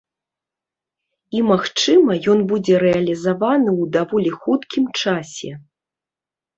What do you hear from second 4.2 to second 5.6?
хуткім часе.